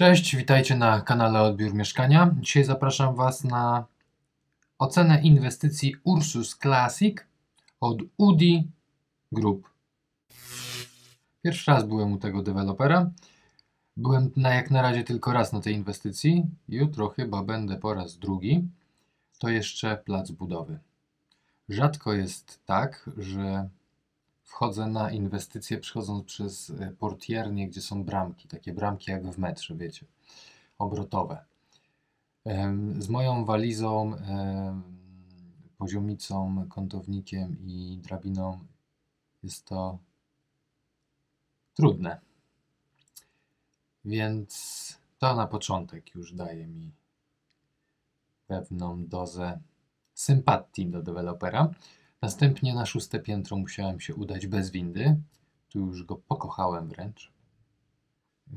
Cześć, 0.00 0.36
witajcie 0.36 0.76
na 0.76 1.00
kanale 1.00 1.42
Odbiór 1.42 1.74
Mieszkania. 1.74 2.34
Dzisiaj 2.40 2.64
zapraszam 2.64 3.14
Was 3.14 3.44
na 3.44 3.84
ocenę 4.78 5.22
inwestycji 5.22 5.94
Ursus 6.04 6.58
Classic 6.58 7.18
od 7.80 7.98
UDI 8.16 8.68
Group. 9.32 9.70
Pierwszy 11.42 11.70
raz 11.70 11.84
byłem 11.84 12.12
u 12.12 12.18
tego 12.18 12.42
dewelopera. 12.42 13.10
Byłem 13.96 14.30
na 14.36 14.54
jak 14.54 14.70
na 14.70 14.82
razie 14.82 15.04
tylko 15.04 15.32
raz 15.32 15.52
na 15.52 15.60
tej 15.60 15.74
inwestycji. 15.74 16.44
Jutro 16.68 17.08
chyba 17.08 17.42
będę 17.42 17.76
po 17.76 17.94
raz 17.94 18.18
drugi. 18.18 18.68
To 19.38 19.48
jeszcze 19.48 19.96
plac 19.96 20.30
budowy. 20.30 20.78
Rzadko 21.68 22.12
jest 22.12 22.60
tak, 22.66 23.10
że 23.16 23.68
wchodzę 24.50 24.86
na 24.86 25.10
inwestycje 25.10 25.78
przechodząc 25.78 26.24
przez 26.24 26.70
e, 26.70 26.94
portiernie, 26.98 27.68
gdzie 27.68 27.80
są 27.80 28.04
bramki, 28.04 28.48
takie 28.48 28.72
bramki 28.72 29.10
jak 29.10 29.26
w 29.26 29.38
metrze, 29.38 29.74
wiecie, 29.74 30.06
obrotowe. 30.78 31.44
Z 32.98 33.08
moją 33.08 33.44
walizą, 33.44 34.16
poziomicą, 35.78 36.66
kątownikiem 36.68 37.56
i 37.66 37.98
drabiną 38.02 38.58
jest 39.42 39.64
to 39.64 39.98
trudne. 41.74 42.20
Więc 44.04 44.52
to 45.18 45.34
na 45.34 45.46
początek 45.46 46.14
już 46.14 46.32
daje 46.32 46.66
mi 46.66 46.92
pewną 48.46 49.06
dozę 49.06 49.60
sympatii 50.14 50.86
do 50.86 51.02
dewelopera. 51.02 51.68
Następnie 52.22 52.74
na 52.74 52.86
szóste 52.86 53.20
piętro 53.20 53.56
musiałem 53.56 54.00
się 54.00 54.14
udać 54.14 54.46
bez 54.46 54.70
windy. 54.70 55.16
Tu 55.68 55.78
już 55.78 56.04
go 56.04 56.16
pokochałem 56.16 56.88
wręcz. 56.88 57.32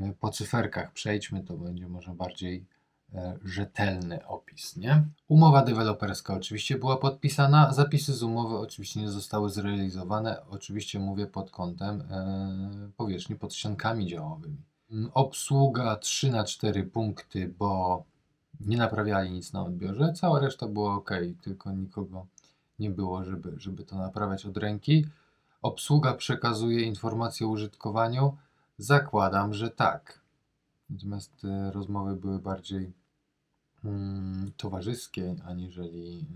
E, 0.00 0.12
Po 0.20 0.30
cyferkach 0.30 0.92
przejdźmy, 0.92 1.44
to 1.44 1.56
będzie 1.56 1.88
może 1.88 2.14
bardziej 2.14 2.66
e, 3.14 3.38
rzetelny 3.44 4.26
opis, 4.26 4.76
nie? 4.76 5.04
Umowa 5.28 5.64
deweloperska 5.64 6.34
oczywiście 6.34 6.78
była 6.78 6.96
podpisana, 6.96 7.72
zapisy 7.72 8.14
z 8.14 8.22
umowy 8.22 8.58
oczywiście 8.58 9.00
nie 9.00 9.10
zostały 9.10 9.50
zrealizowane, 9.50 10.42
oczywiście 10.50 10.98
mówię 10.98 11.26
pod 11.26 11.50
kątem 11.50 12.00
e, 12.00 12.90
powierzchni 12.96 13.36
pod 13.36 13.54
ściankami 13.54 14.06
działowymi. 14.06 14.62
Mm, 14.90 15.10
Obsługa 15.14 15.96
3 15.96 16.30
na 16.30 16.44
4 16.44 16.84
punkty, 16.84 17.54
bo 17.58 18.04
nie 18.60 18.76
naprawiali 18.76 19.30
nic 19.30 19.52
na 19.52 19.64
odbiorze, 19.64 20.12
cała 20.12 20.40
reszta 20.40 20.66
była 20.68 20.94
ok, 20.94 21.10
tylko 21.42 21.72
nikogo 21.72 22.26
nie 22.82 22.90
było, 22.90 23.24
żeby, 23.24 23.54
żeby 23.56 23.84
to 23.84 23.96
naprawiać 23.96 24.46
od 24.46 24.56
ręki. 24.56 25.06
Obsługa 25.62 26.14
przekazuje 26.14 26.82
informacje 26.82 27.46
użytkowaniu. 27.46 28.36
Zakładam, 28.78 29.54
że 29.54 29.70
tak. 29.70 30.20
Natomiast 30.90 31.44
e, 31.44 31.72
rozmowy 31.72 32.16
były 32.16 32.38
bardziej 32.38 32.92
mm, 33.84 34.52
towarzyskie, 34.56 35.36
aniżeli 35.44 36.26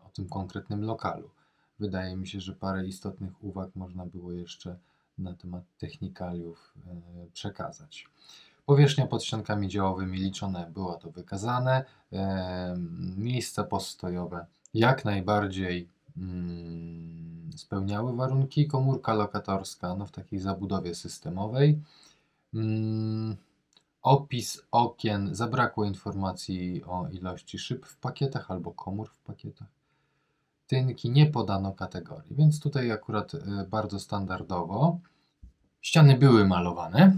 e, 0.00 0.06
o 0.06 0.08
tym 0.08 0.28
konkretnym 0.28 0.84
lokalu. 0.84 1.30
Wydaje 1.78 2.16
mi 2.16 2.28
się, 2.28 2.40
że 2.40 2.52
parę 2.52 2.86
istotnych 2.86 3.44
uwag 3.44 3.76
można 3.76 4.06
było 4.06 4.32
jeszcze 4.32 4.78
na 5.18 5.34
temat 5.34 5.64
technikaliów 5.78 6.74
e, 6.86 7.26
przekazać. 7.32 8.08
Powierzchnia 8.66 9.06
pod 9.06 9.24
ściankami 9.24 9.68
działowymi 9.68 10.18
liczone 10.18 10.70
było 10.74 10.94
to 10.94 11.10
wykazane. 11.10 11.84
Miejsca 13.16 13.64
postojowe 13.64 14.46
jak 14.74 15.04
najbardziej 15.04 15.88
mm, 16.16 17.50
spełniały 17.56 18.16
warunki. 18.16 18.66
Komórka 18.66 19.14
lokatorska 19.14 19.94
no, 19.94 20.06
w 20.06 20.12
takiej 20.12 20.38
zabudowie 20.38 20.94
systemowej. 20.94 21.82
Mm, 22.54 23.36
opis 24.02 24.62
okien. 24.70 25.34
Zabrakło 25.34 25.84
informacji 25.84 26.84
o 26.84 27.08
ilości 27.08 27.58
szyb 27.58 27.86
w 27.86 27.96
pakietach 27.96 28.50
albo 28.50 28.72
komór 28.72 29.08
w 29.10 29.18
pakietach. 29.20 29.68
Tynki 30.66 31.10
nie 31.10 31.26
podano 31.26 31.72
kategorii, 31.72 32.34
więc 32.34 32.60
tutaj 32.60 32.90
akurat 32.90 33.34
e, 33.34 33.38
bardzo 33.70 34.00
standardowo. 34.00 34.98
Ściany 35.80 36.16
były 36.16 36.46
malowane. 36.46 37.16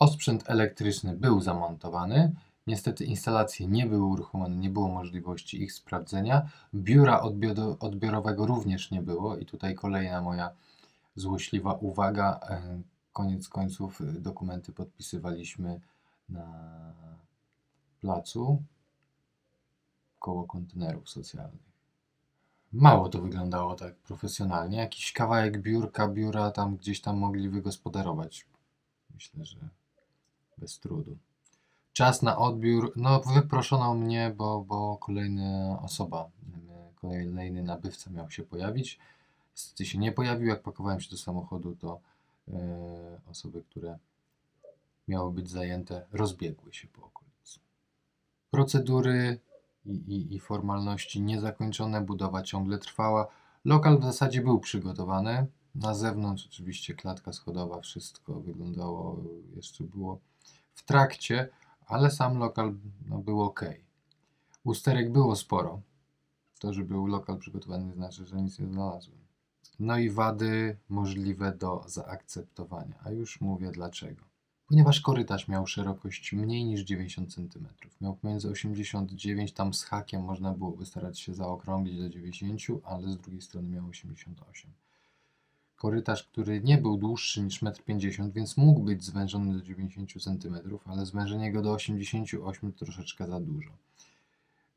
Osprzęt 0.00 0.50
elektryczny 0.50 1.16
był 1.16 1.40
zamontowany. 1.40 2.32
Niestety 2.66 3.04
instalacje 3.04 3.66
nie 3.66 3.86
były 3.86 4.04
uruchomione, 4.04 4.56
nie 4.56 4.70
było 4.70 4.88
możliwości 4.88 5.62
ich 5.62 5.72
sprawdzenia. 5.72 6.50
Biura 6.74 7.20
odbiorowego 7.80 8.46
również 8.46 8.90
nie 8.90 9.02
było 9.02 9.36
i 9.36 9.46
tutaj 9.46 9.74
kolejna 9.74 10.22
moja 10.22 10.50
złośliwa 11.16 11.74
uwaga. 11.74 12.40
E, 12.48 12.82
Koniec 13.12 13.48
końców 13.48 14.00
e, 14.00 14.04
dokumenty 14.04 14.72
podpisywaliśmy 14.72 15.80
na 16.28 16.46
placu 18.00 18.62
koło 20.18 20.44
kontenerów 20.44 21.10
socjalnych. 21.10 21.70
Mało 22.72 23.08
to 23.08 23.20
wyglądało 23.20 23.74
tak 23.74 23.94
profesjonalnie. 23.94 24.78
Jakiś 24.78 25.12
kawałek 25.12 25.62
biurka, 25.62 26.08
biura 26.08 26.50
tam 26.50 26.76
gdzieś 26.76 27.00
tam 27.00 27.18
mogli 27.18 27.48
wygospodarować. 27.48 28.46
Myślę, 29.14 29.44
że 29.44 29.79
bez 30.60 30.78
trudu. 30.78 31.16
Czas 31.92 32.22
na 32.22 32.38
odbiór. 32.38 32.92
No, 32.96 33.20
wyproszono 33.20 33.94
mnie, 33.94 34.34
bo, 34.36 34.64
bo 34.68 34.96
kolejna 34.96 35.78
osoba, 35.82 36.30
kolejny 37.00 37.62
nabywca 37.62 38.10
miał 38.10 38.30
się 38.30 38.42
pojawić. 38.42 38.98
Niestety 39.52 39.84
się 39.86 39.98
nie 39.98 40.12
pojawił. 40.12 40.48
Jak 40.48 40.62
pakowałem 40.62 41.00
się 41.00 41.10
do 41.10 41.16
samochodu, 41.16 41.76
to 41.76 42.00
e, 42.48 43.20
osoby, 43.30 43.62
które 43.70 43.98
miały 45.08 45.32
być 45.32 45.50
zajęte, 45.50 46.06
rozbiegły 46.12 46.72
się 46.72 46.88
po 46.88 47.06
okolicy. 47.06 47.60
Procedury 48.50 49.38
i, 49.86 49.90
i, 49.90 50.34
i 50.34 50.40
formalności 50.40 51.22
niezakończone, 51.22 52.00
budowa 52.00 52.42
ciągle 52.42 52.78
trwała. 52.78 53.26
Lokal 53.64 53.98
w 53.98 54.04
zasadzie 54.04 54.40
był 54.40 54.60
przygotowany. 54.60 55.46
Na 55.74 55.94
zewnątrz 55.94 56.46
oczywiście 56.46 56.94
klatka 56.94 57.32
schodowa, 57.32 57.80
wszystko 57.80 58.40
wyglądało, 58.40 59.16
jeszcze 59.56 59.84
było 59.84 60.18
w 60.80 60.84
trakcie, 60.84 61.48
ale 61.86 62.10
sam 62.10 62.38
lokal 62.38 62.74
no, 63.08 63.18
był 63.18 63.42
ok. 63.42 63.60
Usterek 64.64 65.12
było 65.12 65.36
sporo. 65.36 65.80
To, 66.58 66.72
że 66.72 66.84
był 66.84 67.06
lokal 67.06 67.38
przygotowany, 67.38 67.94
znaczy, 67.94 68.26
że 68.26 68.42
nic 68.42 68.58
nie 68.58 68.66
znalazłem. 68.66 69.18
No 69.78 69.98
i 69.98 70.10
wady 70.10 70.76
możliwe 70.88 71.52
do 71.52 71.84
zaakceptowania. 71.86 72.94
A 73.04 73.10
już 73.10 73.40
mówię 73.40 73.70
dlaczego. 73.70 74.24
Ponieważ 74.66 75.00
korytarz 75.00 75.48
miał 75.48 75.66
szerokość 75.66 76.32
mniej 76.32 76.64
niż 76.64 76.80
90 76.80 77.34
cm. 77.34 77.68
Miał 78.00 78.16
pomiędzy 78.16 78.50
89, 78.50 79.52
tam 79.52 79.74
z 79.74 79.84
hakiem 79.84 80.22
można 80.24 80.52
było 80.52 80.70
by 80.70 80.86
starać 80.86 81.20
się 81.20 81.34
zaokrąglić 81.34 81.98
do 81.98 82.08
90, 82.08 82.60
ale 82.84 83.08
z 83.08 83.16
drugiej 83.16 83.42
strony 83.42 83.68
miał 83.68 83.86
88. 83.86 84.70
Korytarz, 85.80 86.24
który 86.24 86.60
nie 86.60 86.78
był 86.78 86.96
dłuższy 86.96 87.42
niż 87.42 87.62
1,50 87.62 88.22
m, 88.22 88.30
więc 88.32 88.56
mógł 88.56 88.80
być 88.80 89.04
zwężony 89.04 89.58
do 89.58 89.62
90 89.62 90.12
cm, 90.22 90.56
ale 90.84 91.06
zwężenie 91.06 91.52
go 91.52 91.62
do 91.62 91.72
88 91.72 92.72
troszeczkę 92.72 93.26
za 93.26 93.40
dużo. 93.40 93.70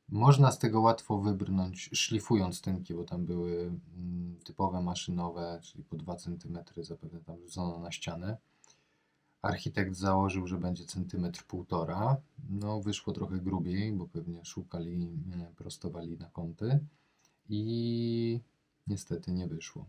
Można 0.10 0.52
z 0.52 0.60
tego 0.60 0.82
łatwo 0.82 1.18
wybrnąć, 1.18 1.90
szlifując 1.94 2.62
tynki, 2.62 2.94
bo 2.94 3.04
tam 3.04 3.26
były 3.26 3.72
mm, 3.98 4.40
typowe 4.44 4.82
maszynowe, 4.82 5.60
czyli 5.64 5.84
po 5.84 5.96
2 5.96 6.16
cm 6.16 6.58
zapewne 6.78 7.20
tam 7.20 7.40
rzucono 7.40 7.80
na 7.80 7.92
ścianę. 7.92 8.38
Architekt 9.42 9.96
założył, 9.96 10.48
że 10.48 10.58
będzie 10.58 10.86
centymetr 10.86 11.44
półtora. 11.44 12.18
No, 12.50 12.82
wyszło 12.82 13.14
trochę 13.14 13.38
grubiej, 13.38 13.94
bo 13.94 14.08
pewnie 14.08 14.46
szukali, 14.46 15.10
e, 15.34 15.52
prostowali 15.56 16.18
na 16.18 16.30
kąty 16.30 16.80
i 17.50 18.40
niestety 18.88 19.32
nie 19.32 19.48
wyszło. 19.48 19.86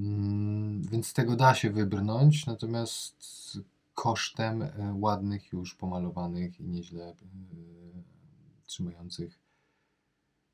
Mm, 0.00 0.82
Więc 0.82 1.06
z 1.06 1.12
tego 1.12 1.36
da 1.36 1.54
się 1.54 1.70
wybrnąć, 1.70 2.46
natomiast 2.46 3.58
kosztem 3.94 4.62
e, 4.62 4.94
ładnych 4.94 5.52
już 5.52 5.74
pomalowanych 5.74 6.60
i 6.60 6.64
nieźle 6.64 7.04
e, 7.04 7.14
trzymających 8.64 9.38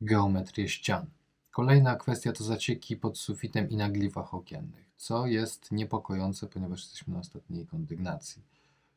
geometrię 0.00 0.68
ścian. 0.68 1.06
Kolejna 1.50 1.96
kwestia 1.96 2.32
to 2.32 2.44
zacieki 2.44 2.96
pod 2.96 3.18
sufitem 3.18 3.70
i 3.70 3.76
na 3.76 3.90
glifach 3.90 4.34
okiennych, 4.34 4.90
co 4.96 5.26
jest 5.26 5.72
niepokojące, 5.72 6.46
ponieważ 6.46 6.80
jesteśmy 6.80 7.14
na 7.14 7.20
ostatniej 7.20 7.66
kondygnacji. 7.66 8.42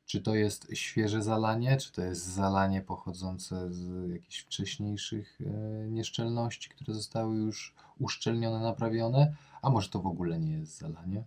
Czy 0.05 0.21
to 0.21 0.35
jest 0.35 0.67
świeże 0.73 1.23
zalanie, 1.23 1.77
czy 1.77 1.91
to 1.91 2.01
jest 2.01 2.25
zalanie 2.25 2.81
pochodzące 2.81 3.73
z 3.73 4.09
jakichś 4.11 4.39
wcześniejszych 4.39 5.39
e, 5.41 5.87
nieszczelności, 5.87 6.69
które 6.69 6.93
zostały 6.93 7.35
już 7.37 7.75
uszczelnione, 7.99 8.59
naprawione, 8.59 9.35
a 9.61 9.69
może 9.69 9.89
to 9.89 10.01
w 10.01 10.07
ogóle 10.07 10.39
nie 10.39 10.51
jest 10.51 10.77
zalanie? 10.77 11.23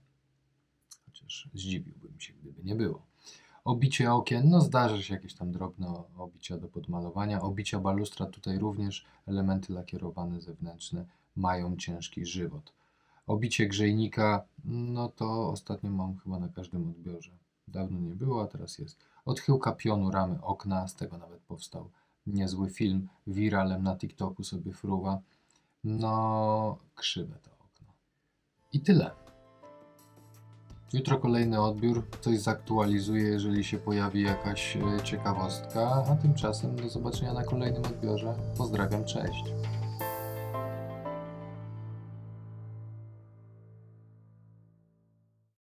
Chociaż 1.07 1.49
zdziwiłbym 1.55 2.21
się, 2.21 2.33
gdyby 2.33 2.65
nie 2.65 2.75
było. 2.75 3.03
Obicie 3.65 4.13
okien, 4.13 4.51
no 4.51 4.61
zdarza 4.61 5.03
się 5.03 5.15
jakieś 5.15 5.35
tam 5.35 5.53
drobne 5.53 5.89
obicia 6.19 6.59
do 6.59 6.69
podmalowania. 6.69 7.43
Obicia 7.43 7.79
balustra, 7.79 8.27
tutaj 8.27 8.59
również 8.59 9.05
elementy 9.27 9.73
lakierowane 9.73 10.41
zewnętrzne 10.41 11.07
mają 11.37 11.77
ciężki 11.77 12.27
żywot. 12.27 12.73
Obicie 13.27 13.67
grzejnika, 13.67 14.45
no 14.65 15.09
to 15.09 15.51
ostatnio 15.51 15.91
mam 15.91 16.17
chyba 16.17 16.39
na 16.39 16.49
każdym 16.49 16.91
odbiorze. 16.91 17.31
Dawno 17.69 17.99
nie 17.99 18.15
było, 18.15 18.43
a 18.43 18.47
teraz 18.47 18.79
jest. 18.79 18.99
Odchyłka 19.25 19.73
pionu 19.73 20.11
ramy 20.11 20.43
okna, 20.43 20.89
z 20.89 20.95
tego 20.95 21.19
nawet 21.19 21.43
powstał 21.43 21.91
niezły 22.27 22.71
film. 22.71 23.09
Wiralem 23.27 23.83
na 23.83 23.97
TikToku 23.97 24.45
sobie 24.45 24.73
fruwa. 24.73 25.21
No, 25.85 26.79
krzywe 26.95 27.39
to. 27.43 27.52
I 28.73 28.81
tyle. 28.81 29.11
Jutro 30.93 31.19
kolejny 31.19 31.61
odbiór, 31.61 32.07
coś 32.21 32.39
zaktualizuję, 32.39 33.23
jeżeli 33.23 33.65
się 33.65 33.79
pojawi 33.79 34.23
jakaś 34.23 34.77
e, 34.77 35.03
ciekawostka, 35.03 36.05
a 36.11 36.17
tymczasem 36.17 36.77
do 36.77 36.89
zobaczenia 36.89 37.33
na 37.33 37.45
kolejnym 37.45 37.85
odbiorze. 37.85 38.35
Pozdrawiam, 38.57 39.05
cześć. 39.05 39.45